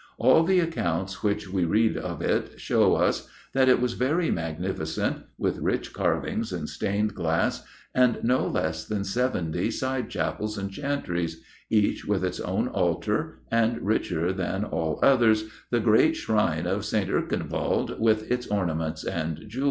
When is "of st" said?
16.65-17.11